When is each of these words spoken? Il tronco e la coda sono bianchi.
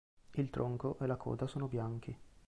Il 0.33 0.49
tronco 0.49 0.97
e 0.99 1.05
la 1.05 1.15
coda 1.15 1.45
sono 1.45 1.67
bianchi. 1.67 2.17